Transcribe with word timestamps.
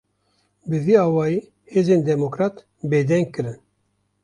Bi 0.69 0.77
vî 0.85 0.95
awayî, 1.05 1.39
hêzên 1.73 2.01
demokrat 2.09 2.55
bêdeng 2.89 3.27
kirin 3.33 3.59